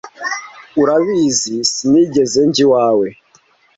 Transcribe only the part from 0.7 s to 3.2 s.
Urabizi, Sinigeze njya iwawe.